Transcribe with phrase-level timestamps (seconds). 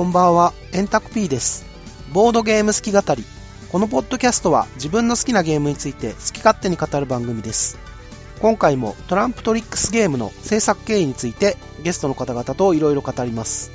[0.00, 1.66] こんばんは、エンタク P です。
[2.14, 3.22] ボードゲーム好き語り。
[3.70, 7.78] このポッドキャストは自分の好きなゲームについて好き勝手に語る番組です。
[8.40, 13.72] 今回もトランプトリックスゲームの制作経緯についてゲストの方々といろいろ語ります。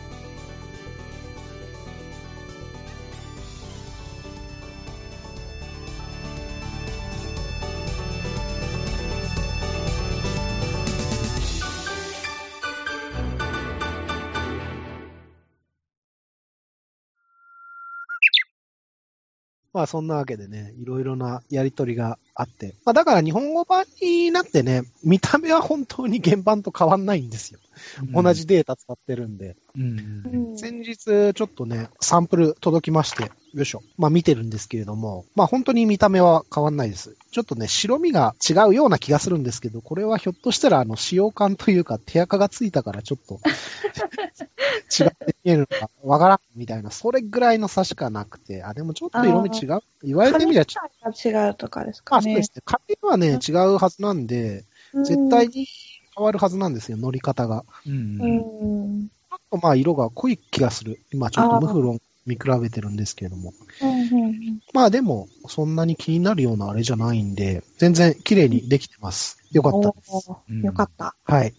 [19.76, 22.76] まあそんなわけでね、いろいろなやりとりがあって。
[22.86, 27.60] まあだから日本語版になってね、見た目は本当に原版と変わんないんですよ。
[28.14, 29.58] 同じデータ使ってるんで。
[29.78, 30.58] うん。
[30.58, 33.84] 先日ちょっとね、サンプル届きまして、よいしょ。
[33.98, 37.18] まあ見てるんですけれども、まあ本当に見た目は変わんないです。
[37.32, 43.42] ちょっとね、白身が違うような気がするんですけど、これはひょっとしたらあの使用感というか手垢がついたからちょっと
[45.04, 49.80] 違って見えるのかわからんみたいな、それぐらいの差しかなくて、あ、でもちょっと色味違う。
[50.04, 50.90] 言われてみりゃちょっ
[51.22, 52.42] 紙が違うとかですと、あ、そうかね。
[52.42, 52.62] ですね。
[52.66, 54.66] 紙はね、違うはずなんで、
[55.04, 55.68] 絶対に
[56.16, 57.64] 変わるはずなんですよ、乗り方が。
[57.86, 58.42] ううん。
[58.42, 59.10] ん。
[59.30, 61.00] ちょっとまあ色が濃い気がする。
[61.12, 63.54] 今ちょっとムフロン見比べてるんですけれども。
[63.82, 64.60] うん。
[64.74, 69.38] まあでも、そんなに気になるようなあれじゃないんで、全然綺麗にできてます。
[69.52, 70.30] よかったです。
[70.66, 71.16] よかった。
[71.24, 71.54] はい。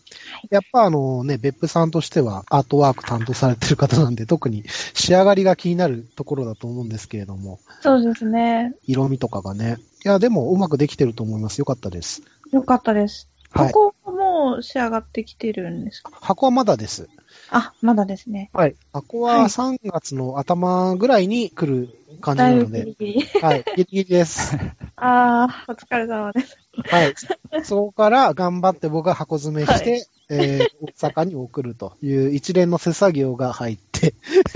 [0.51, 4.65] やっぱあのね、別府さんとしてはアートワーク担当されてる方なんで、特に
[4.95, 8.75] 仕上がりが気になるところだと思うんですけれども、そうですね。
[8.85, 9.77] 色味とかがね。
[10.05, 11.59] いや、でもうまくできてると思います。
[11.59, 12.23] よかったです。
[12.53, 13.29] よかったです。
[13.51, 16.11] はいここもう仕上がってきてるんですか？
[16.21, 17.09] 箱はまだです。
[17.51, 18.51] あ、まだですね。
[18.53, 18.77] はい。
[18.93, 21.89] 箱ははい3月の頭ぐらいに来る
[22.21, 23.41] 感じなので、ギリギリ。
[23.41, 23.65] はい。
[23.77, 24.57] ギリギリです。
[24.97, 26.57] ああ、お疲れ様です。
[26.85, 27.15] はい。
[27.65, 30.67] そこから頑張って僕が箱詰めして、えー
[30.99, 34.15] 大阪に送るという一連の手作業が入って、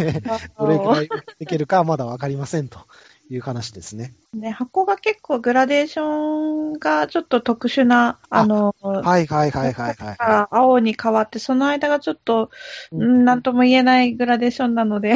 [0.58, 1.08] どれくらい
[1.38, 2.80] できるかはまだわかりませんと
[3.30, 4.12] いう話ですね。
[4.34, 10.16] ね、箱が結構グラデーションがちょっと特殊な、あの、はいはいはいはいはい。
[10.50, 12.50] 青に変わって、その間がちょっと、
[12.90, 15.14] うん、なんとも言えないグラデーションなので、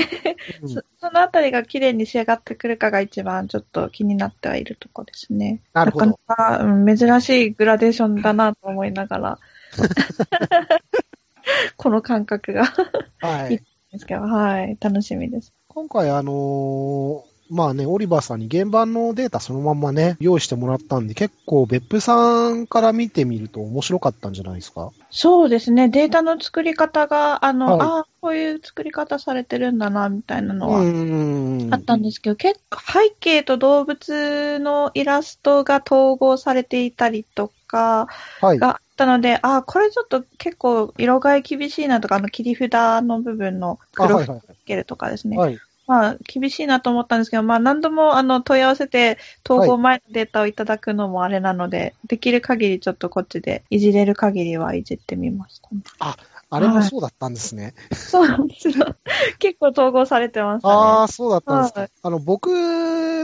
[0.62, 5.60] うん そそのあたりが綺麗に仕上がってくるかが一番ちょっと気になってはいるとこですね。
[5.74, 9.38] なるほどなかなか、うん、珍しいグラデーションだなと思いながら、
[11.76, 12.72] この感覚が
[13.18, 13.60] はい。
[13.90, 15.52] ですけど、はい、楽しみです。
[15.68, 24.90] 今回あのーまあね、オリバーさんに現場のデータそのまんまね、用意してもらったんで、結構別府さんから見てみると面白かったんじゃないですか？
[25.10, 31.74] そうですね、データの作り方が、あの、はいああ、こういう作り方されてるんだな、みたいなのうは。
[31.74, 38.08] あったんですけど、結構背景と動物のイラストが統合されていたりとか
[38.40, 38.58] はい。
[38.58, 42.72] があったので、あ、これちょっと結構色替え厳しいなとか、あの切り札
[43.04, 45.36] の部分の黒くあはいはいつけるとかですね。
[45.36, 45.58] はい。
[45.86, 49.18] まあ、厳しいなと思ったんですけど、まあ、何度もあの問い合わせて
[49.48, 55.82] 統合前のデータをいただくのもあれなので、できる限りちょっとこっちでいじれる限りはいじってみましたね。
[55.98, 56.16] あ
[56.60, 57.74] れもそうだったんですね。
[57.92, 58.96] そうなんですよ。
[59.38, 60.74] 結構統合されてましたね。
[60.74, 61.80] ああ、そうだったんですか。
[61.80, 62.48] はいあの、僕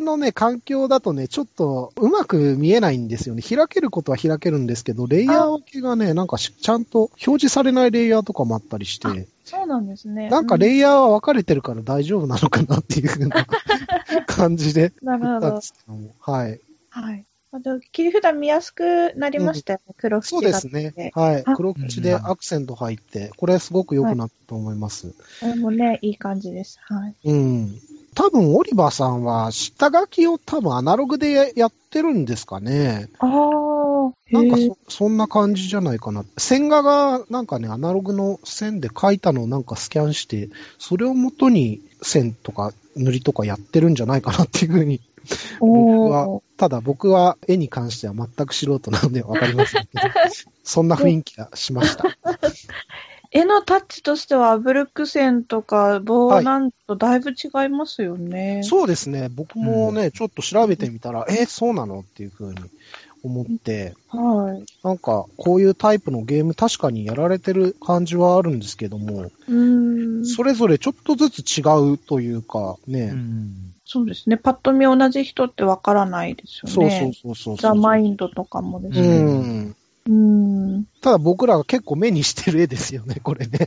[0.00, 3.42] のね、環境だとね、ちょっとうまく見えないんですよね。
[3.42, 10.30] 開けることは開けるんですけど、レイヤー分けがね、なんかしちゃんと表示されないレイヤーとかもあったりして、そうなんですね。
[10.30, 13.46] なんかレイヤーは分かれてるから大丈夫なのかなっていう風な
[14.26, 15.60] 感じでなるほど。
[16.20, 16.60] はい。
[16.90, 17.26] はい。
[17.52, 21.12] あと切り札見やすくなりましたよね、黒縁そうがですね。
[21.14, 21.42] はい。
[21.44, 25.12] あ黒口でアクセント入って、これすごく良くなったと思います。
[25.40, 26.78] これもね、いい感じです。
[26.82, 27.14] はい。
[27.24, 27.80] うん。
[28.14, 33.08] 多分、オリバーさんは、下書きを多分アナログでややってるんですかね。
[33.18, 33.30] ああ、
[34.32, 36.24] なんかそ、そんな感じじゃないかな。
[36.36, 45.00] 線画が、なんかね、アナログの線で書いたのをなんかスキャンして、それをもとに線とか塗りとかやってるんじゃないかなっていうふうに、
[45.60, 50.08] 僕はただ僕は絵に関しては全く素人なのでわかりませんけど、
[50.62, 52.04] そんな雰囲気がしました。
[53.32, 58.62] 絵のタッチとしては、ブルック線とか棒はいなんとだいぶ違いますよね。
[58.64, 62.00] そうですね、僕もね、ちょっと調べてみたら、え、そうなの？
[62.00, 62.60] っていうふうに
[63.22, 64.64] 思って、はい。
[64.82, 69.89] なんか、こういうタイプのゲーム確かにやられてる感じはあるんですけども、うーん。
[70.24, 71.62] それぞれちょっとずつ違
[71.92, 73.74] うというか、ね、うん。
[73.84, 74.36] そうですね。
[74.36, 76.72] パッと見同じ人ってわからないですよね。
[76.72, 77.56] そうそうそうそうそう。
[77.56, 79.18] ザ・マインドとかもですうね。
[79.22, 79.76] ん。
[80.08, 80.84] うん。
[81.00, 83.58] ただ僕らが結構目にしてる絵ですよね、これね。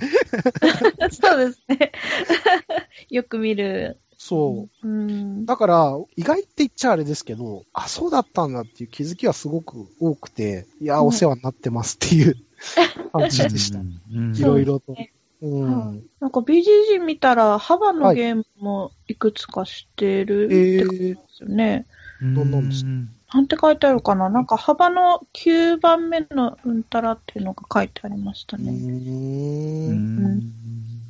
[1.11, 1.91] そうですね。
[3.09, 3.99] よく見る。
[4.17, 4.87] そう。
[4.87, 5.45] うん。
[5.45, 12.37] だから、意外って言っちゃあれですけど、あ、そうだったんだっていう気づきはすごく多くて、いや、うんお世話になってますっていう
[13.11, 13.79] 感じでした。
[13.79, 14.95] うんいろいろと。
[15.43, 16.03] うん。
[16.21, 21.85] なんか BGG 見たら、幅のゲームもいくつか知ってるえってことでー、すよね。
[22.21, 22.85] どんなんです
[23.33, 24.29] なんて書いてあるかな？
[24.29, 28.71] なんか幅の9番目のうんたらっていうのが書いてありましたうね。
[28.71, 30.41] うーんん。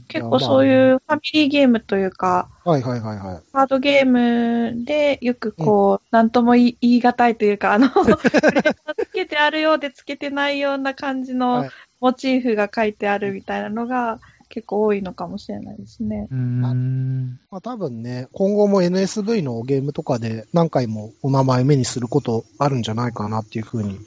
[0.08, 3.52] 結構そういうファミリーゲームというか、はいはいはいはい。
[3.52, 11.70] カードゲームでよくこう、なんとも言い難いというか、あの、 つけてあるようでつけてないような感じはのい
[12.04, 14.20] モチーフが書いてあるみたいなのが
[14.50, 16.28] 結構多いのかもしれないですね。
[16.30, 17.40] うん。
[17.50, 24.02] まあ多分ね、今後も NSV のゲームとかで何回もお名前目にすることあるんじゃないかなっていうふうに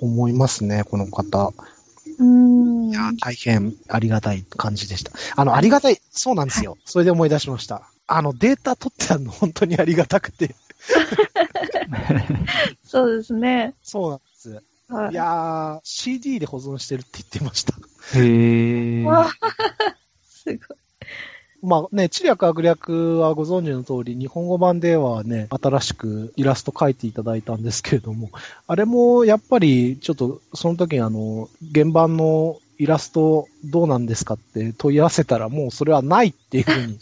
[0.00, 1.52] 思いますね、この方。
[2.18, 2.90] うーん。
[2.90, 5.12] いや、大変ありがたい感じでした。
[5.36, 6.76] あの、ありがたい、そうなんですよ。
[6.84, 7.88] それで思い出しました。
[8.08, 10.56] あの、データ取ってあるの本当にありがたくて。
[12.82, 13.74] そうですね。
[13.84, 14.62] そうなんです。
[14.88, 17.74] はいいやー、CD で保存してるって言ってました。
[18.18, 19.04] へえ。
[19.04, 19.30] わあ
[20.22, 20.58] すごい。
[21.62, 28.30] まあね、知略悪略はご存知の通り、日本語版ではね、新しくイラスト描いていただいたんですけれども、
[28.68, 36.98] あれもやっぱりちょっとその時にあの、原版のイラストどうなんですかって問い合わせたらもうそれはないっていうふうに、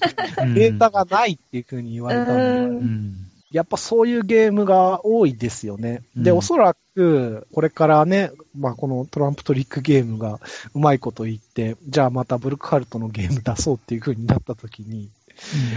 [0.54, 3.24] データがないっていうふうに言われたんで、うんうん。
[3.54, 6.02] やっぱそういうゲームが多いですよね。
[6.16, 10.40] で、うんおそらく、これからね、まあこのトランプトリックゲームが
[10.74, 15.08] うまいこと言って、じゃあまたブルックハルトのゲーム出そうっていう風になった時に、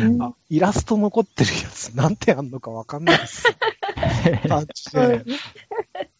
[0.01, 3.44] うんあ、イラスト残ってるやつ何点あんのかわかんないです。
[4.50, 5.24] 感じで。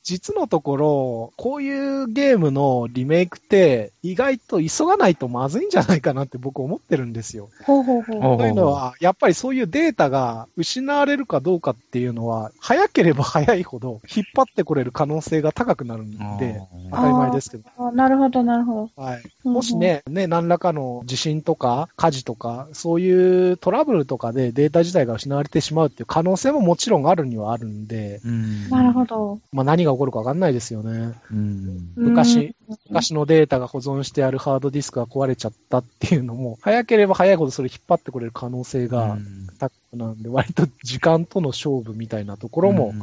[0.07, 7.50] 実のところ、こういうゲームのリメイクって意外と急がないとまずいんじゃないかなって僕思ってるんですよ。
[7.65, 8.33] ほうほうほう。
[8.36, 17.63] おというのは、やっぱりそういうデータが失われるかどうかっていうのは、早ければ早いほど引っ張ってこれる可能性が高くなるんで、当たり前ですけど。
[17.77, 19.01] あなるほど、なるほど。
[19.01, 19.24] はい。
[19.44, 29.07] もしね、ね、何らかの地震とか火事とか、そういうトラブルとかでデータ自体が失われてしまうっていう可能性ももちろんあるにはあるんで、うんなるほ。
[29.07, 29.39] ど。
[29.51, 31.14] まあ何が起こるかわかんないですよね。
[31.32, 31.94] うん。
[31.96, 39.18] 昔うん、昔のデータが保存してあるハードディスクが壊れちゃったっていうのも、早ければ早いほどそれ引っ張ってこれる可能性が
[39.60, 42.94] 高くなんで、割と時間との勝負みたいなところも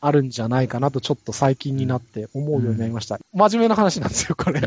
[0.00, 3.18] あるんじゃないかなと、ちょっと最近になって思うようになりました。
[3.34, 4.60] 真面目な話なんですよ、これ。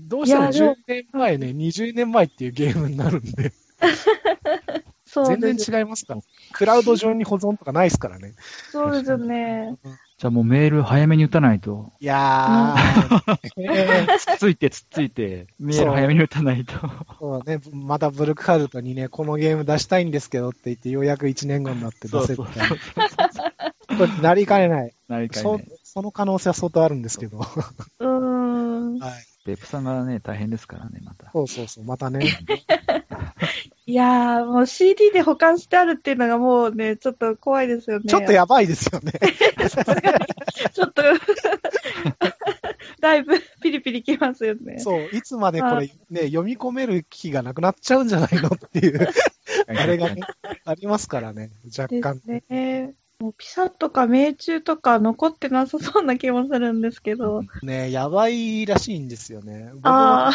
[0.00, 3.52] どうしてもいやでも10年前ね、20年前っていうゲームになるんで、
[5.14, 5.40] 全。
[5.40, 6.20] 然違いますから。
[6.52, 8.34] クラウド上に保存とかないですからね。
[8.70, 9.76] そうですよね。
[10.18, 11.92] じゃあもうメール早めに打たないと。
[12.00, 16.74] いやー、え ーつっついてつっついて、メール早めに打たないと。
[17.18, 24.34] そうね、またブルックハルトにね、このゲーム出したいんですけどって言って、ようやく1年後になって出せるみたいな。
[24.34, 24.90] りかねない。
[24.90, 25.66] そ何かね。
[25.82, 27.38] その可能性は相当あるんですけど。
[27.38, 27.48] は
[27.98, 28.96] うーん。
[28.96, 29.00] い。
[29.44, 31.30] ペップさんがね、大変ですからね、また。
[31.32, 32.20] そうそうそう、またね。
[33.92, 38.06] いやー、もう CD で保管してあるっていうのがもうね、ちょっと怖いですよね。
[38.08, 39.12] ちょっとやばいですよね。
[40.72, 41.02] ちょっと、
[43.02, 44.78] だいぶピリピリきますよね。
[44.78, 49.08] そう、いつまでこれね、読み込める機器がなくなっちゃうんじゃないのっていう、
[49.68, 50.22] あれがね、
[50.64, 52.18] ありますからね、若で干。
[52.18, 52.94] すね。
[53.20, 57.42] もうピサとか命中とか残ってなさそうな気もするんですけど。
[57.62, 59.70] ね、やばいらしいんですよね。
[59.82, 60.32] ああ、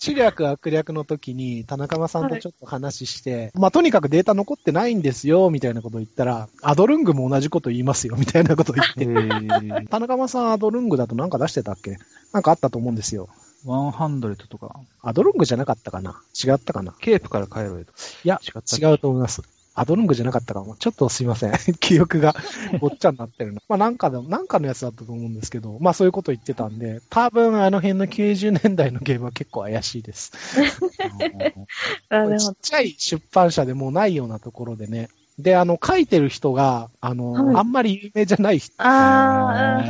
[0.00, 9.04] 知略悪略の時に田中間さんとちょっと話して、まあとにかくデータ残ってないんですよ、みたいなことを言ったら、アドルングも同じこと言いますよ、みたいなことを言っえて。
[9.04, 11.98] ー、田中間さんアドルングだとなんか出してたっけ？
[12.32, 13.28] なんかあったと思うんですよ。
[13.66, 16.22] 100とか、アドルングじゃなかったかな？
[16.42, 16.94] 違ったかな？
[16.98, 17.98] ケープから帰ろうよとか。
[18.24, 19.42] いや、違った違うと思います。
[19.80, 20.76] アドルングじゃなかったかも。
[20.76, 21.52] ちょっとすいません。
[21.80, 22.34] 記憶が
[22.80, 23.62] ごっちゃになってるな。
[23.66, 30.32] まあなんかでも、なんかのやつだったと思うんですけど、まあそういうこと言ってたんで、多分あの辺の90年代のゲームは結構怪しいです。
[30.60, 35.08] ちっちゃい出版社でもうないようなところでね。
[35.38, 38.76] で、あの、書いてる人が、あの、はいあんまり有名じゃない人。
[38.76, 38.84] ど。
[38.84, 39.82] ああ、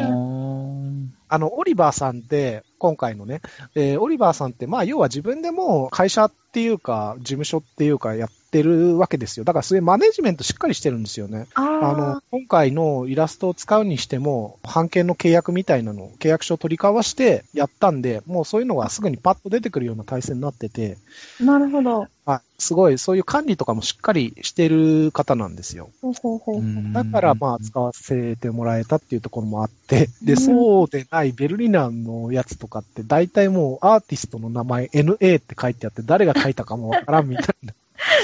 [1.28, 3.40] あの、オリバーさんって、今回のね、
[3.74, 9.44] えーオリバーさんって、まあ、要は自分でもう会社っていうか、事務所っていうかやってるわけですよ。
[9.44, 11.46] だから、すごいマネジメントしっかりしてるんですよね。
[11.54, 20.98] ああの、今回のイラストを使うにしても、版権の契約みたいなのを、契約書を取り交わしてやったんで、もうそういうのがすぐにパッと出てくるような体制になってて、
[21.40, 22.06] あ、なるほど。
[22.26, 25.90] はい、すごい、そういう管理とかもしっかりしてる方なんですよ。
[26.00, 26.62] ほうほうほう。
[26.92, 37.72] だから、まあ、使わせてもらえたっていうところもあって、で、うんそうでないベルリナンのやつとかって、大体もうアーティストの名前 NA って書いてあって、誰が書いたかもわからんみたいな、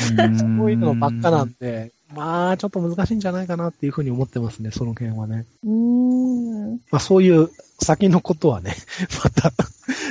[0.01, 5.45] そういうのばっかなんで、まあ、ちょっと難しいんじゃないかなっていうふうに思ってますね、その辺はね。
[5.65, 6.47] うーん。
[6.67, 6.81] うん。
[6.91, 8.75] まあそういう先のことはね、
[9.25, 9.53] また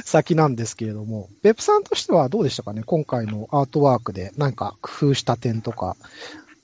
[0.03, 5.95] 先なんですけれども、別府さんとしてはどうでしたかね今回のアートワークで何か工夫した点とか、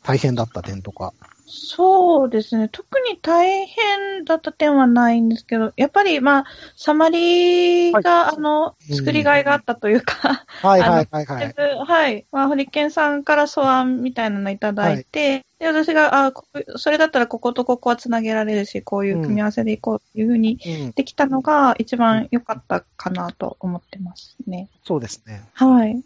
[0.03, 1.13] 大変だった点とか。
[1.53, 2.70] そうですね。
[2.70, 6.46] 特に大変だった点はないんですけど、やっぱりまあ、
[6.77, 11.53] サマリーが、あの、うん作りがいがあったというか、はいはいはいはだい
[11.86, 12.25] はい。
[12.31, 16.34] まあ、ホリケンさんから素案みたいなのいただいて、で、私が、あ
[16.77, 24.70] それだったらこことここはつなげられるし、こういう組み合わせでいこうっていうふうにうん、できたのが一番良かったかなと思ってますね。
[24.84, 25.44] そうですね。
[25.53, 26.01] はい。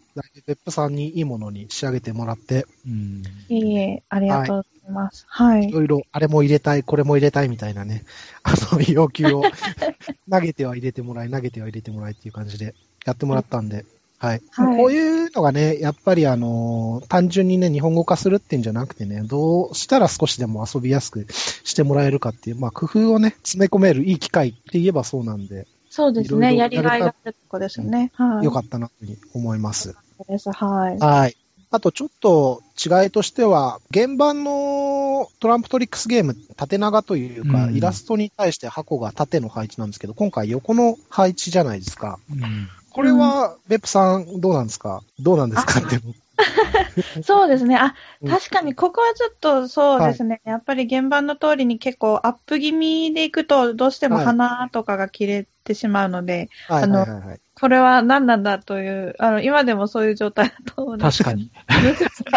[0.46, 3.22] 別府さんにいいものに仕上げてもらって、うん。
[3.48, 5.24] いえいえ、ありがとうございます。
[5.26, 5.72] はいい。
[5.72, 8.04] ろいろあれも入れたい、これも入れたいみたいなね、
[8.44, 9.42] あの、要求を
[10.30, 12.74] 投げては入れてもらい、投げては入れてもらいっていう感じで
[13.06, 13.86] やってもらったんで、
[14.18, 14.42] はい。
[14.50, 26.54] はいこういうのがね、やっぱりあのー単純にね、日本語化するってんじゃなくてね、どうしたら少しでも遊びやすくしてもらえるかっていう、まあ工夫をね、詰め込めるいい機会って言えばそうなんで、そうですね。
[26.54, 28.10] いろいろやりがいがあるとこですね。
[28.14, 28.44] はい。
[28.44, 29.96] よかったなというふうに思います。
[30.28, 30.50] です。
[30.50, 30.98] はい。
[30.98, 31.36] はい。
[31.70, 42.18] あとちょっと違いとしては、原版のトランプトリックスゲーム、縦長というか、うんイラストに対して箱が縦の配置なんですけど、今回横の配置じゃないですか。
[42.30, 42.68] うん。
[42.96, 45.02] これは、ベップさん、どうなんですか？
[45.20, 45.80] どうなんですか？
[45.80, 46.00] って。
[47.22, 47.76] そうですね。
[47.76, 50.40] あ、うん確かにここはちょっとそうですね。
[50.44, 57.40] やっぱり原版の通りに結構アップ気味でいくと、どうしてもはい鼻とかが切れてしまうので、はいあのはいはいはい。
[57.58, 61.50] これは何なんだという、あの、今でもそういう状態だと思うんです確かに。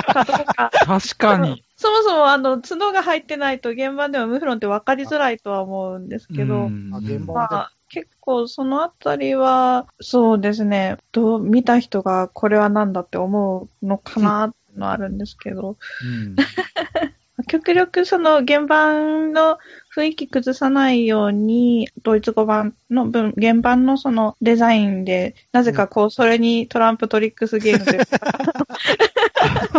[0.85, 1.63] 確かに。
[1.75, 16.35] そもそもあの、角が入ってないと原版ではムフロンって分かりづらいとは思うんですけど、うんあ現場まあ、結構そのあたりは、そうですね、どう、見た人がこれは何だって思うのかなってのはあるんですけど、うん。
[17.47, 19.57] 極力その原版の
[19.95, 28.19] 雰囲気崩さないように、ドイツ語版の分、原版のそのデザインで、なぜかこう、それにトランプトリックスゲームというか、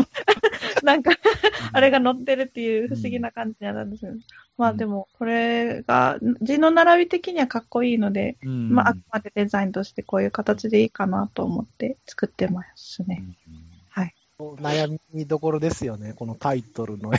[0.83, 1.12] なんか、
[1.73, 4.14] あれが載ってるっていう不思議な感じにはなるんですよ。
[4.61, 13.25] まあでも、これが、字の並び的にはかっこいいので、うんまああくまでデザインとしてこういう形でいいかなと思って作ってますね。
[13.88, 14.14] はい。
[14.38, 17.19] 悩みどころですよね、このタイトルのね。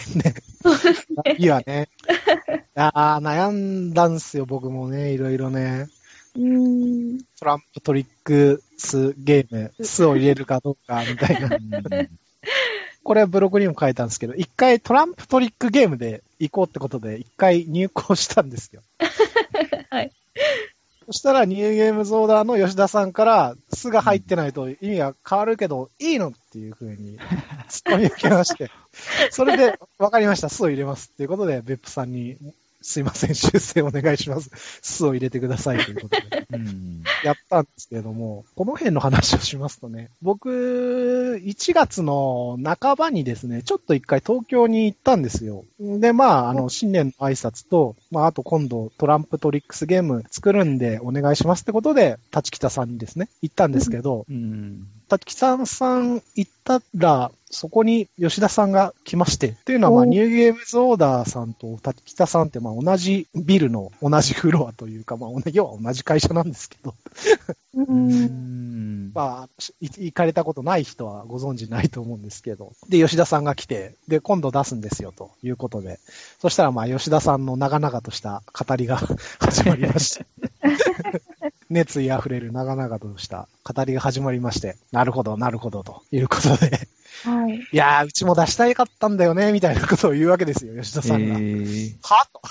[0.61, 1.35] そうですね。
[1.39, 1.89] いやね。
[2.07, 5.87] いやー悩んだんすよ、僕もね、いろいろね。
[6.35, 7.17] うーん。
[7.39, 11.49] トランプトリックスゲーム、スを入れるかどうか、みたいな。
[13.03, 18.81] うんこれはブログにも書いたんですけど、一回トランプトリックゲームで行こうってことで、一回入稿したんですよ。
[19.89, 20.11] はい。
[21.07, 27.19] そしたらニューゲームズオーダーの吉田さんから、スが入ってないと意味が変わるけど、いいのっていう風に
[27.67, 28.69] 突っ込み受けまして、
[29.31, 32.37] それで、わかりました、スを入れますっていうことで、別府さんに、
[32.81, 34.51] すいません、修正お願いします。
[34.81, 36.47] スを入れてくださいということで。
[36.53, 45.63] うんやったんですけれども、この辺の話をしますとね、僕、1月の半ばにですね、ちょっと一回東京に行ったんですよ。
[45.79, 54.87] で、まあ、あの、新年の挨拶と、まあ、あと今度トランプトリックスゲーム作るんでお願いしますってことで、立北さんにですね、行ったんですけど、うん。
[55.11, 66.95] 立北さん行ったら、そこに吉田さんが来まして、っていうのは、まあ、おニューゲームズオーダーさんと立北さんって、まあ、同じビルの同じフロアというか、まあ、要は同じ会社なんですけど。
[69.13, 72.71] まあ、し行かれたことない人はご存知ないと思うんですけど。
[72.87, 75.99] で、吉田さんが来て、で、今度出すんですよ、ということで。
[76.39, 78.97] そしたら、まあ、吉田さんの長々とした語りが
[79.39, 80.25] 始まりまして。
[81.71, 86.87] 熱意あふれる長々とした語りが始まりまして、なるほど、なるほど、ということで。
[87.23, 87.55] はい。
[87.71, 91.35] いやー、うちも出したいかったんだよね、みたいなことを言うわけですよ、吉田さんが。
[91.35, 92.27] えーは？
[92.33, 92.41] と。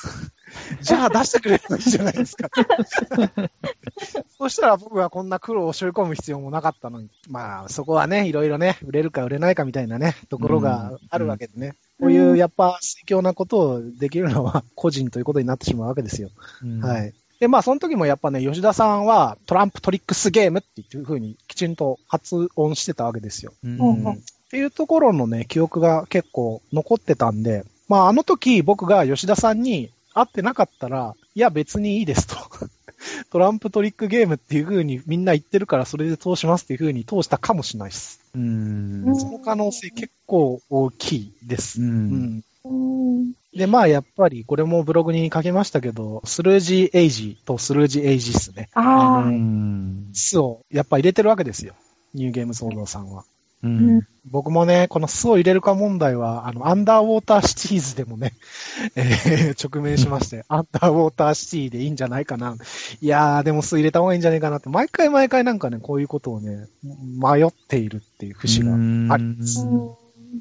[0.83, 2.49] じゃあ出してくれればいいじゃないですか。
[4.39, 7.09] そしたら僕がこんな苦労を背負い込む必要もなかったのに。
[7.29, 11.75] まあ、そこはね、いろいろね、売れるか売れないかみたいなね、ところがあるわけでね。
[12.01, 16.31] こういう、やっぱ、最強なことをできるのは個人ということになってしまうわけですよ。
[16.63, 17.13] うんはい。
[17.41, 23.53] で、まあ、その時もやっぱね、吉田さんはトランプトリックスゲームっていうふうにきちんと発音してたわけですよ。
[23.65, 32.35] うんうんっていうところのね、記憶が結構残ってたんで、まああの時僕が吉田さんに会ってなかったら、いや別にいいですと。
[33.31, 38.21] トランプトリックゲームっていう風にみんな言ってるからそれで通しますっていう風に通したかもしれないです。
[38.35, 41.81] うんうんその可能性結構大きいです。
[41.81, 42.43] うん。
[43.55, 48.69] で、まあやっぱりこれもブログに書きましたけど、スルージエイジとスルージエイジっすね。
[48.75, 51.75] ああ、うんスをやっぱ入れてるわけですよ。
[52.15, 53.25] ニューゲームソードさんは。
[53.63, 54.07] うん。
[54.31, 58.33] 僕もね、この巣を入れるか問題は、あの、アンダーウォーターシティーズでもね、
[58.97, 62.57] えー直面しまして、アンダーウォーターシティでいいんじゃないかな。
[63.01, 68.77] いやー、でも巣入れた方がいいんじゃないかなって、毎回毎回なんかね、こういうことをね、迷っているっていう節があ
[69.19, 69.67] ります。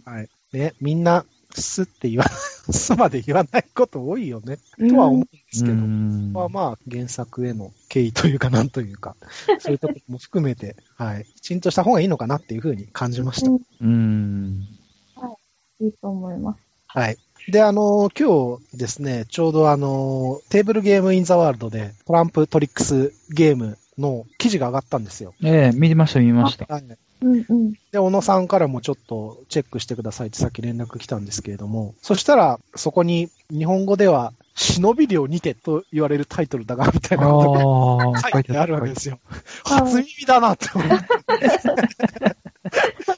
[0.06, 0.30] はい。
[0.54, 2.34] ね、みんな、巣って言わない、
[2.74, 4.58] 巣まで言わないこと多いよね、
[4.90, 9.16] とは思うんですけど、まあまあ、原作への敬意というか、なんというか、
[9.60, 13.50] そういうところも含めて、はい、きちんとした方がいいのかなっていうふうに感じました。
[13.50, 14.68] うんうん。
[15.82, 16.60] いいと思います。
[16.88, 17.18] はい。
[17.48, 25.34] で、あの今日ですね、ちょうどあのテーブルゲームインザワールドでトランプトリックスゲームの記事が上がったんですよ。
[25.44, 26.66] ええ、見ました、見ました。
[26.72, 26.84] はい。
[27.22, 27.74] うんうん。
[27.92, 39.20] で、小野さんからもちょっとチェックしてくださいってさっき連絡来たんですけれども、そしたら、そこに日本語では、忍び量にてと言われるタイトルだが、みたいなことがああ、書いてあるわけですよ。
[39.30, 39.40] はい
[39.82, 41.06] 初耳だなって思って。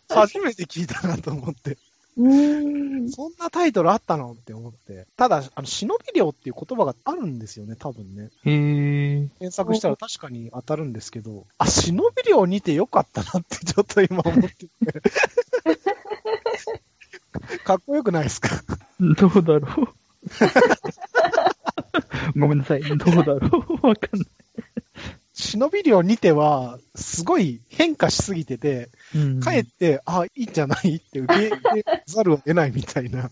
[0.14, 1.78] 初めて聞いたなと思って。
[2.18, 3.10] うーん。
[3.10, 5.08] そんなタイトルあったのって思って。
[5.18, 8.30] ただ、あの、忍び量っていう言葉があるんですよね、多分ね。
[9.40, 14.68] 検索したら確かに当たるんですけど、あ、忍び量にてよかったなってちょっと今思ってて。
[17.64, 18.50] かっこよくないですか？
[19.00, 19.88] どうだろう。
[22.40, 22.82] ごめんなさい。
[22.84, 23.38] どうだろ
[23.82, 23.88] う。
[23.88, 24.28] わかんない。
[25.34, 33.32] 忍び量にては、すごい変化しすぎてて、うんかえって、あ、いいんじゃないって受け 入れざるを得ないみたいな。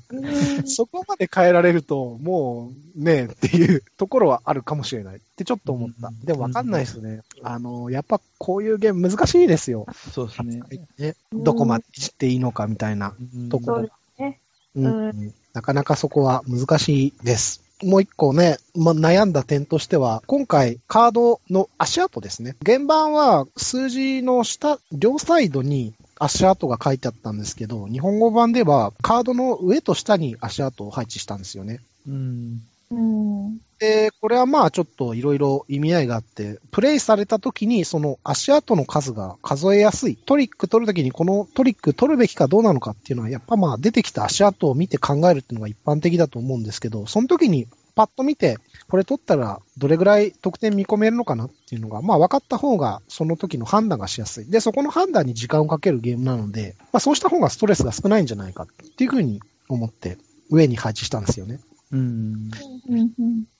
[0.65, 6.19] そこまで変えられると、もうね、っていうところはあるかもしれないってちょっと思ったうん。
[6.21, 7.21] でもわかんないですね。
[7.43, 9.85] あの、やっぱこういうゲーム難しいですよ。
[10.13, 10.61] そうですね。
[10.97, 13.13] ねどこまでいじっていいのかみたいな
[13.49, 13.91] ところそうで。
[14.15, 14.39] すね。
[14.75, 17.68] うんうんなかなかそこは難しいです。
[17.83, 22.55] もう一個ね、まあ、悩んだ点としては、今回カードの足跡ですね。
[22.65, 31.79] 原版は数字の下、両サイドに足跡が書いてあったんですけど、日本語版ではカードの上と下に足跡を配置したんですよね。
[32.07, 32.61] うん。
[32.91, 33.59] うん。
[33.79, 40.17] で、これはまあちょっといろいろ意味合いがあって、プレイされた時にその足跡の数が数えやすい。
[40.17, 48.57] トリック取る時にこのトリック取るべきかどうなのかっていうのは、やっぱまあ出てきた足跡を見て考えるっていうのが一般的だと思うんですけど、その時にパッと見て、
[48.89, 54.51] これ取ったらどれぐらい得点見込めるのかなっていうのが、まあ分かった方がその時の判断がしやすい。
[54.51, 60.17] で、そこの判断に時間をかけるゲームなので、まあそうした方がストレスが少ないんじゃないかっていうふうに思って
[60.49, 61.59] 上に配置したんですよね。
[61.91, 62.49] うん。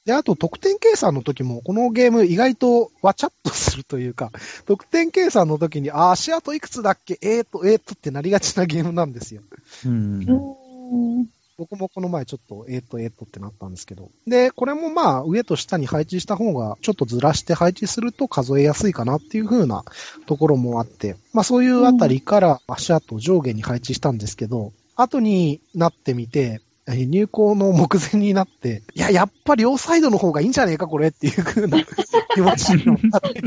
[0.06, 4.32] で、あと得点計算の時も、このゲーム意外とわちゃっとするというか、
[4.66, 7.18] 得点計算の時に、あ、足跡いくつだっけ？
[7.22, 9.42] えーと、えーとってなりがちなゲームなんですよ。
[9.86, 10.24] うん。
[10.24, 11.28] うん。
[11.58, 14.10] 僕もこの前ちょっと、えーと、えーとってなったんですけど。
[14.26, 19.84] で、これもまあ、上と下に配置した方が、ちょっとずらして配置すると数えやすいかなっていう風な
[20.26, 31.78] ところもあって、まあそういうあたりから足跡を上下に配置したんですけど、後になってみて、えー入校の目前になって、いや、やっぱ両サイドの方がいいんじゃねえか、これっていう風な
[32.34, 33.42] 気持ちになって。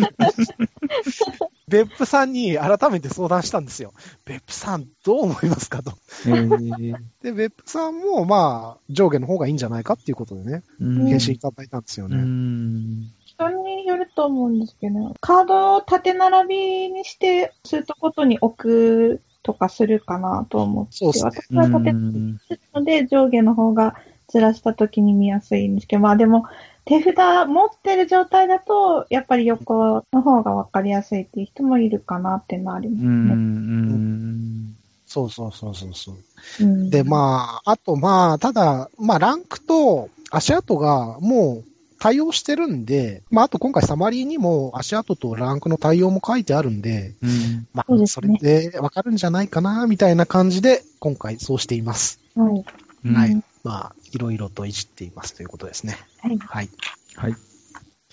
[1.69, 3.95] 別府さんに改めて相談したんですよ。
[4.27, 5.93] 別府さん、どう思いますかと。
[6.27, 12.17] えーで、別府さんも、まあ、上下の方がいいんじゃないかっていうことでね、うん返信いただいたんですようね。
[12.17, 13.11] ん。
[13.25, 23.97] 人によると思うんですけど、カードを縦並びにして、スートごとに置くとかするかなと思って、そうね私は縦並びにするので、上下の方が
[24.29, 26.45] ずらした時に見やすいんですけど、まあでも、
[26.85, 33.35] 手札持ってる状態だと、やっぱり横の方が分かりやすいっていう人もいるかなっていうのはありますうね。
[33.35, 34.75] ん。
[35.07, 36.17] そうそうそうそうそう。
[36.61, 41.72] うんで、まあ、あとまあ、ただ、まあ、ランクと足跡がもう
[42.03, 47.69] 対応してるんで、まあ、あと今回サマリーにも足跡とランクの対応も書いてあるんで、うん。
[47.73, 52.19] まあ、それねでわかるんじゃないかな、みたいな感じで、今回そうしています。
[52.35, 52.65] はい。
[53.05, 53.41] うんはい。
[53.63, 55.97] まあ、いろいろといじっていますということですね。
[56.19, 56.39] はい。
[56.39, 56.69] はい。
[57.15, 57.37] はい。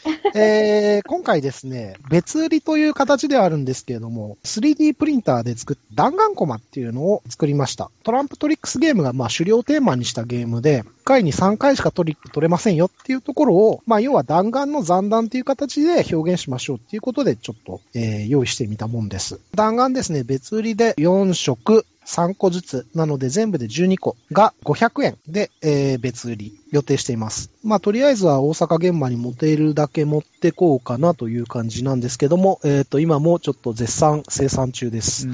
[0.35, 7.89] えー今回ですね、別売りという形ではあるんですけれども、3D プリンターで作った弾丸コマっていうのを作りました。
[8.03, 19.39] トランプトリックスゲームがまあ狩猟テーマにしたゲームで、1回に3回しかトリック取れませんよっていうところを、まあ要は弾丸の残弾っていう形で表現しましょうっていうことでちょっと、えー用意してみたもんです。
[19.55, 27.51] 弾丸ですね、別売りで4色、3個ずつなので全部で12個が500円で、えー別売り予定しています。
[27.63, 35.27] まあとりあえずは大阪現場に持てるだけ持ってこうかなという感じなんですけども、えっ、と今もちょっと絶賛生産中です。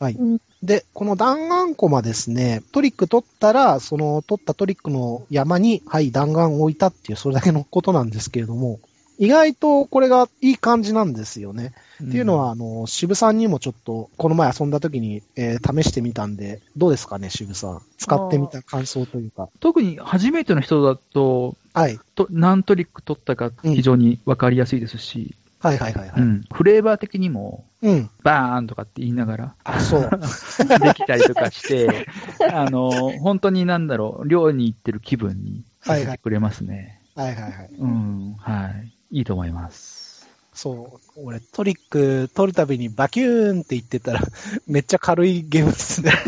[0.00, 0.14] はい。
[0.14, 8.80] うんで、この弾丸コマですね、トリック取ったら、その取ったトリックの山に、はい、弾丸を置いたっていう、それだけのことなんですけれども、
[9.18, 11.72] 意外とこれがいい感じなんですよね。
[12.02, 17.82] っていうのは、あの、渋さんにもちょっと、この前遊んだ時に、えー試してみたんで、どうですかね、渋さん。
[17.98, 19.48] 使ってみた感想というか。
[19.58, 21.98] 特に初めての人だと、はい。
[22.14, 26.20] と何トリック取ったか非常にわかりやすいですし、はいはいはいはい。
[26.20, 28.10] うんフレーバー的にも、うん。
[28.22, 30.10] バーンとかって言いながらあ、そう。
[30.80, 32.06] できたりとかして、
[32.52, 37.00] あの、本当になんだろう、寮に行ってる気分にさせてくれますね。
[37.16, 37.70] はいはいはい。
[37.76, 38.97] うん、はい。
[39.10, 40.26] いいと思います。
[40.52, 41.20] そう。
[41.24, 44.20] 俺、トリック取るたびにバキューンって言ってたら、
[44.66, 46.10] めっちゃ軽いゲームですね。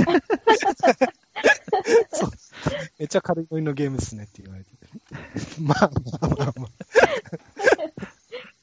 [2.12, 2.30] そう。
[2.98, 4.70] めっちゃ軽いノリのゲームですねって言われて。
[5.60, 6.70] まあまあまあまあ。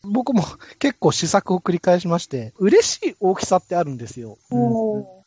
[0.03, 0.45] 僕も
[0.79, 4.37] 結構試作を繰り返しまして、嬉しい大きさってあるんですよ。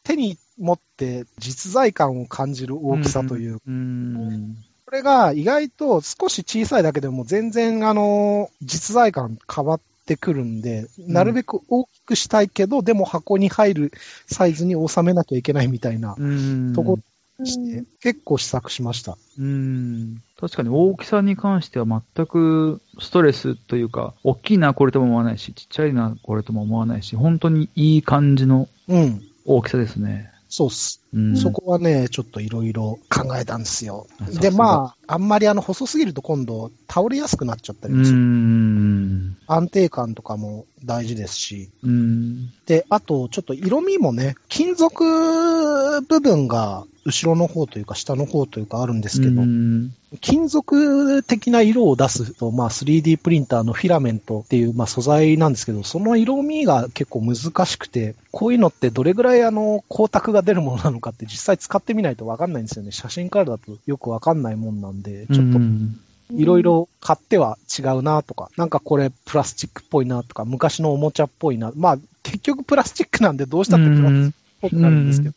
[0.04, 3.60] 手に持って実在感を感じる大きさという。
[3.66, 4.56] うん。
[4.90, 13.92] これが意外と少し小さいだけでも全然あの、実在感変わってくるんで、なるべく大きくしたいけど、でも箱に入る
[14.26, 16.72] サイズに収めなきゃいけないみたいな、うん。
[16.74, 16.98] とこ
[17.44, 19.16] して、結構試作しました。
[19.38, 20.24] うん。
[20.40, 29.22] 確かに大きさに関しては全くストレスというか、大きいなこれとも思わないし、ちっちゃいなこれとも思わないし、本当にいい感じのうん。
[29.44, 30.32] 大きさですね。
[30.50, 31.00] そうっす。
[31.14, 31.36] うん。
[31.36, 34.24] そこはね、ちょっといろいろ考えたんですよあ。
[34.40, 38.18] で、まあ、あんまりあの、細すぎると今度、倒れやすくなっちゃったりする。
[38.18, 39.36] ん。
[39.48, 41.70] 安定感とかも大事ですし。
[41.82, 42.52] うん。
[42.64, 62.90] で、あと、ちょっと色味もね、金属部分が後ろの方というか下の方というかあるんですけど、うん金属的な色を出すと、まあ 3D プリンターのフィラメントっていう、まあ素材なんですけど、その色味が結構難しくて、こういうのってどれぐらいあの、光沢が出るものなのかって実際使ってみないとわかんないんですよね。
[62.90, 66.00] 写真からだとよくわかんないもんなんで、ちょっとうん
[66.32, 71.72] いろいろ買っては違うなとか、なんかこれプラスチックっぽいなとか、昔のおもちゃっぽいな。
[71.74, 74.32] まあ結局プラスチックなんでどうしたってプラスチックっ
[74.62, 75.34] ぽくなるんですけど、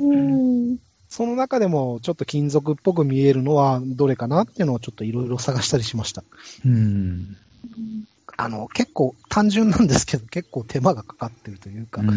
[0.00, 0.76] うん。
[1.08, 6.22] その中でもちょっと金属っぽく見えるのはどれかなっていうのをちょっといろいろ探したりしました。
[6.64, 7.36] うん。
[8.40, 12.08] あの、結構単純なんですけど、結構手間がかかってるというか、うん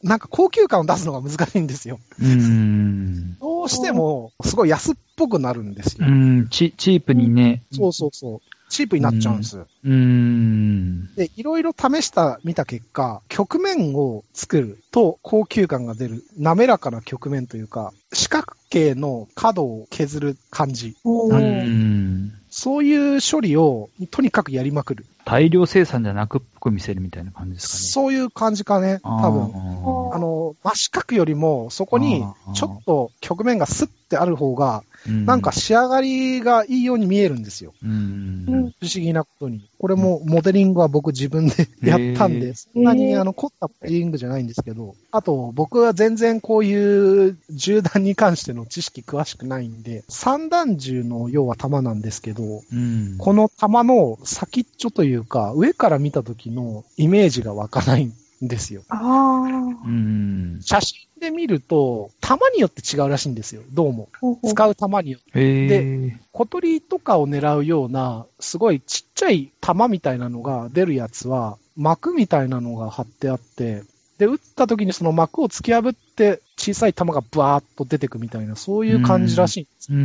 [0.00, 1.98] なんか高級感を出すのが難しいんですよ。
[2.22, 3.36] うん。
[3.40, 6.06] どうしても、すごい安っぽくなるんですよ。
[6.06, 6.48] うん。
[6.50, 7.64] チチープにね。
[7.72, 8.40] そうそうそう。
[8.68, 9.58] チープになっちゃうんです。
[9.84, 11.14] うん。
[11.16, 20.96] で、いろいろ試した、見た結果、曲面を作ると高級感が出る、滑らかな曲面というか、四角形の角を削る感じ。
[21.04, 22.32] うん。
[22.58, 25.06] そういう処理をとにかくやりまくる。
[25.24, 27.78] 大量生産じゃなくっぽく見せるみたいな感じですかね。
[27.90, 29.52] そういう感じかね、多分。
[29.52, 37.72] 分あの、真四角よりも、そこにちょっと曲面がスッてある方が、分なんか、仕上がりがいいように見えるんですよ。
[37.82, 38.46] うん。
[38.80, 39.68] 不思議なことに。
[39.78, 52.42] これもモデリングは僕自分でやったんで、そんなにあの凝ったモデリングじゃないんですけど、あと僕は全然こういう銃弾に関しての知識詳しくないんで、散弾銃の要は弾なんですけど、
[52.72, 53.16] うん。
[53.18, 58.82] この弾の先っちょというか、上から見た時のイメージが湧かないんですよ。
[58.88, 59.42] あ
[59.84, 60.58] うん。
[60.60, 64.08] 写真で見ると、弾によって違うらしいんですよ、どうも。
[64.22, 64.48] あ。
[64.48, 65.40] 使う弾によって。
[65.40, 66.20] へえ。
[66.32, 73.82] 小鳥とかを狙うような、すごいちっちゃい弾みたいなのが出るやつは、膜みたいなのが貼ってあって、
[74.18, 79.92] で、撃った時にその膜を突き破って、小さい弾がブワーッと出てくみたいな、そういう感じらしいんです。
[79.92, 79.96] う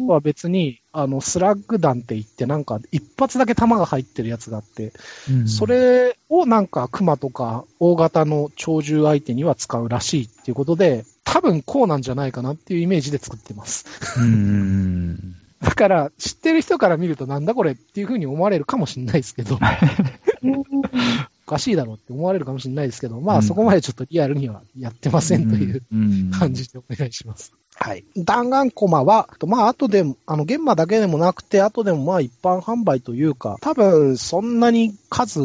[0.00, 4.92] は別に、あの、スラッグ弾って言って、なんか、一発だけ弾が入ってるやつがあって、
[5.30, 13.86] うんそ、れをなんか、クマとか、大型の鳥獣相手には使うらしいっていうことで、多分こうなんじゃないかなっていうイメージで作ってます。
[14.18, 15.36] うん。
[15.60, 19.58] だから、知ってる人から見るとなんだこれっていう風に思われるかもしれないですけど、お
[21.52, 26.54] かしいだろうって思われるかもしれないですけど、まうんあそこまでちょっとリアルにはやってませんといううん感。
[26.54, 27.52] じでお願いします。
[27.74, 28.04] はい。
[28.16, 35.40] 弾丸コマは、まあ後でも、あの、現場だけでもなくて、後でもまあ一般販売というか、多分そんなに数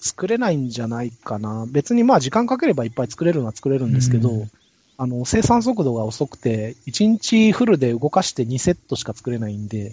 [0.00, 1.66] 作れないんじゃないかな。
[1.70, 4.50] 別にまあ時間かければいっぱい作れるのは作れるんですけど、うん
[4.96, 9.92] あの、生産速度が遅くて、1日フルで動かして2セットしか作れないんで、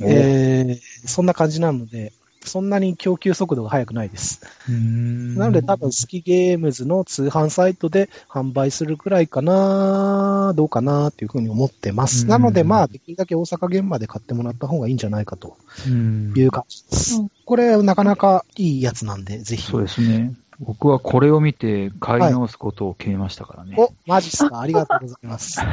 [0.00, 2.12] えー、そんな感じなので、
[2.48, 4.42] そんなに供給速度が速くないです。
[4.68, 12.24] うんなので多分、スキゲームズの通販サイトで販売するくらいかな、どうかなっていうふうに思ってます。
[12.24, 15.56] うんなので、まあ、できるだけ大阪現場で買ってもらった方がいいんじゃないかと
[15.86, 17.16] うんいう感じです。
[17.16, 19.70] うんこれ、なかなかいいやつなんで、ぜひ。
[19.70, 20.34] そうですね。
[20.58, 23.76] 僕はこれを見て買い直すことを決めましたからね。
[23.78, 25.60] お、マジっすかありがとうございます。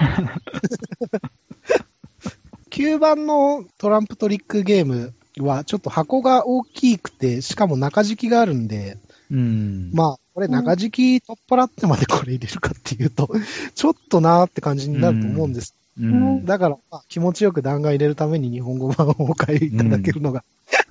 [2.74, 8.98] 9番のトランプトリックゲームはちょっと箱が大きくて、しかも中敷きがあるんで、
[9.32, 9.92] うん。
[9.94, 13.30] まあ、これ中敷き取っ払ってまでこれ入れるかっていうと、
[13.76, 15.76] ちょっとなーって感じになると思うんです。
[16.00, 16.46] うん。
[16.46, 20.44] だから、まあ、気持ちよく弾丸入れるために日本語版をお買いいただけるのが、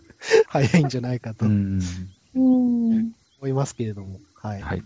[0.48, 1.80] 早いんじゃないかとうん。
[2.34, 3.12] うん。
[3.38, 4.20] 思いますけれども。
[4.34, 4.62] はい。
[4.62, 4.82] はい。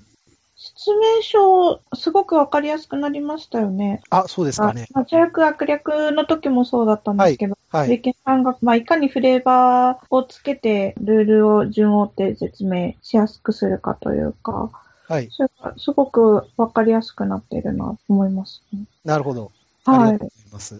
[0.56, 4.00] 説明書、すごくわかりやすくなりましたよね。
[4.08, 4.88] あ、そうですかね。
[4.94, 7.90] あ助役悪略の時もそうだったんですけど、はい。
[7.90, 14.70] レケンさんが、まあ、いかにフレーバーをつけて、ルールを順を追って説明しやすくするかというか、
[15.08, 15.28] はい。
[15.30, 18.84] それがすごくわかりやすくなっているなと思いますね。
[19.04, 19.52] なるほど。
[19.84, 20.18] はい。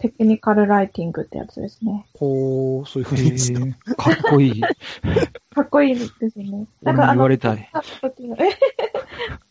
[0.01, 2.05] テクニカルライティングってやつですね。
[2.13, 3.59] こう、そういうふうにですか。
[3.95, 4.61] かっこいい。
[5.55, 6.65] かっこいいですね。
[6.83, 7.69] 俺も言われたい。
[7.71, 8.96] え？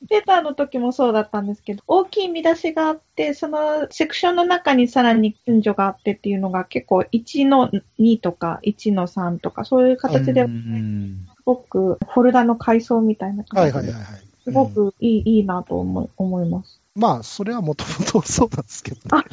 [0.09, 11.27] ペーターの時もそうだったんですけど、大きい見出しがあって、そのセクションの中にさらに順序があってっていうのが結構1の2とか1の3とかそういう形でうすん。
[11.45, 14.23] ごくフォルダの階層みたいなはい感じで、はいはいはい。
[14.45, 16.81] すごうんくいい,、いいなと思い思います。
[16.95, 19.25] まあ、それはもともとそうなんですけど、ね。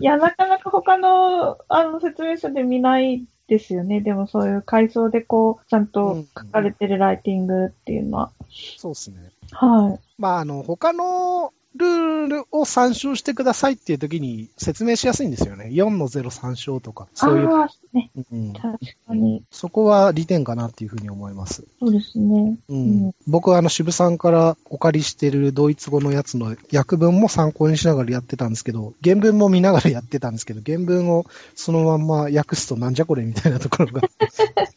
[0.00, 4.00] いや、なかなか他のあの説明書で見ないですよね。
[4.00, 8.30] でもそういう階層でこう、ちゃんと書かれてるライティングっていうのは。
[8.50, 9.16] そうですね。
[9.52, 10.00] はい。
[10.18, 15.66] まあ、あの、他のルールを参照してくださいっていう時に説明しやすいんですよね。
[15.72, 17.54] 4の0参照とか、そういう。
[17.54, 19.44] ああ、ね、うん、確かに。
[19.50, 21.64] そこは利点かなっていうふうに思います。
[21.80, 22.58] そうですね。
[22.68, 34.02] うんうん僕はあの渋さんからお借りしてるドイツ語のやつの訳文も参考にしながらやってたんですけど、原文も見ながらやってたんですけど、原文をそのまんま訳すとなんじゃこれみたいなところが、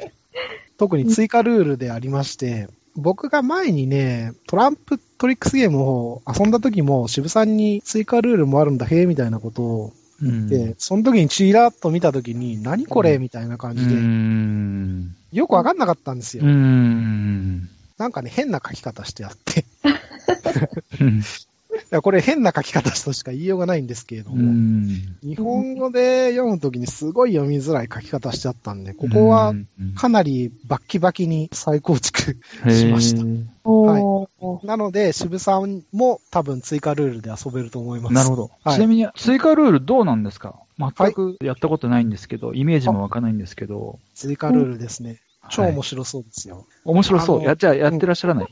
[0.77, 13.15] 特に追加ルールでありまして、僕が前にね、トランプトリックスゲームを遊んだ時も渋さんに追加ルールもあるんだ、へえ、みたいなことをうん言って、その時にチラッと見た時に、何これ？
[13.15, 15.15] うんみたいな感うじで、ん。
[15.31, 16.43] よくわかんなかったんですよ。
[16.45, 17.69] うん。
[17.97, 19.65] なんかね、変な書き方してあって。
[21.91, 24.87] うんいや、これ変な書き方としか言いようがないんですけれどうも、ん。
[25.21, 29.53] 日本語で読むときにすごい読みづらい書き方しちゃったんで、ここは
[29.95, 32.37] かなりバッキバキに再構築。
[32.71, 34.65] しましたへーおー。
[34.65, 38.13] なので、渋さんも多分追加ルールで遊べると思います。
[38.15, 38.51] なるほど。
[38.63, 40.55] はいちなみに、追加ルールどうなんですか？
[40.79, 43.99] 全くやったことないんですけど、イメージもわかんないんですけど。
[44.15, 45.19] 追加ルールですね。
[45.49, 46.65] 超はい面白そうですよ。
[46.85, 47.43] 面白そう。
[47.43, 48.47] やっちゃ、やってらっしゃらない？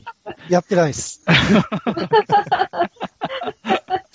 [0.50, 1.22] やってないです。